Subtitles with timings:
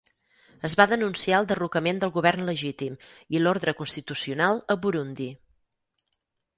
[0.69, 2.97] Es va denunciar el derrocament del govern legítim
[3.37, 5.33] i l'ordre constitucional a Burundi.